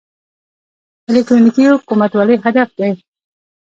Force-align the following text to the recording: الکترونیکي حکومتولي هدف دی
الکترونیکي 1.09 1.63
حکومتولي 1.73 2.35
هدف 2.45 2.69
دی 2.77 2.89